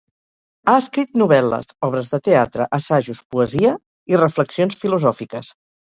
Ha 0.71 0.73
escrit 0.83 1.13
novel·les, 1.23 1.69
obres 1.89 2.11
de 2.15 2.21
teatre, 2.29 2.69
assajos, 2.81 3.25
poesia 3.37 3.79
i 4.15 4.23
reflexions 4.27 4.85
filosòfiques. 4.85 5.59